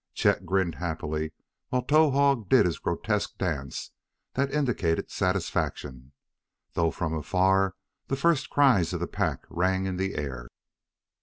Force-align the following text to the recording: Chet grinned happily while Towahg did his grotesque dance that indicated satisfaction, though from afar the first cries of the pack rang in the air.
Chet 0.15 0.47
grinned 0.47 0.73
happily 0.81 1.31
while 1.69 1.83
Towahg 1.83 2.49
did 2.49 2.65
his 2.65 2.79
grotesque 2.79 3.37
dance 3.37 3.91
that 4.33 4.51
indicated 4.51 5.11
satisfaction, 5.11 6.13
though 6.73 6.89
from 6.89 7.13
afar 7.13 7.75
the 8.07 8.15
first 8.15 8.49
cries 8.49 8.93
of 8.93 8.99
the 8.99 9.05
pack 9.05 9.43
rang 9.47 9.85
in 9.85 9.97
the 9.97 10.15
air. 10.15 10.49